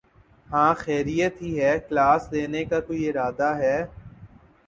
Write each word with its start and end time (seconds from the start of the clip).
ہاں 0.47 0.73
خیریت 0.75 1.35
ہی 1.41 1.51
ہے۔۔۔ 1.59 1.73
کلاس 1.87 2.21
لینے 2.31 2.63
کا 2.65 2.79
کوئی 2.87 3.01
ارادہ 3.09 3.49
ہے؟ 3.57 3.77